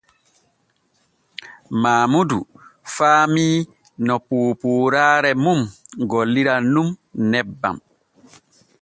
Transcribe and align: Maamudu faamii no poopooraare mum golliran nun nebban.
Maamudu 1.81 2.39
faamii 2.93 3.55
no 4.05 4.15
poopooraare 4.27 5.31
mum 5.43 5.59
golliran 6.11 6.63
nun 6.73 6.87
nebban. 7.31 7.77